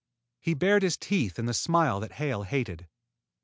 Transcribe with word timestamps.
He 0.39 0.55
bared 0.55 0.81
his 0.81 0.97
teeth 0.97 1.37
in 1.37 1.45
the 1.45 1.53
smile 1.53 1.99
that 1.99 2.13
Hale 2.13 2.41
hated. 2.41 2.87